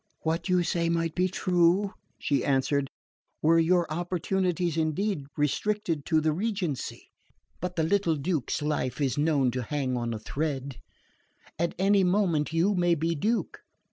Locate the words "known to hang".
9.19-9.95